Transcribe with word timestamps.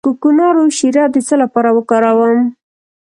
د 0.01 0.03
کوکنارو 0.07 0.63
شیره 0.77 1.05
د 1.13 1.15
څه 1.27 1.35
لپاره 1.43 1.69
وکاروم؟ 1.77 2.39